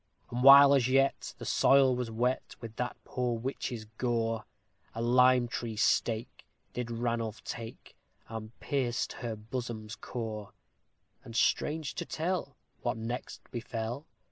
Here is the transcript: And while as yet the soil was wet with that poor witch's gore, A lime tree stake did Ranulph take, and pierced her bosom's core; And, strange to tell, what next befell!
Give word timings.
And 0.31 0.41
while 0.41 0.73
as 0.73 0.87
yet 0.87 1.35
the 1.37 1.45
soil 1.45 1.95
was 1.95 2.09
wet 2.09 2.55
with 2.59 2.75
that 2.77 2.97
poor 3.03 3.37
witch's 3.37 3.85
gore, 3.85 4.45
A 4.95 5.01
lime 5.03 5.47
tree 5.47 5.75
stake 5.75 6.43
did 6.73 6.89
Ranulph 6.89 7.43
take, 7.43 7.95
and 8.27 8.59
pierced 8.59 9.13
her 9.13 9.35
bosom's 9.35 9.95
core; 9.95 10.53
And, 11.23 11.35
strange 11.35 11.93
to 11.93 12.05
tell, 12.07 12.57
what 12.81 12.97
next 12.97 13.41
befell! 13.51 14.07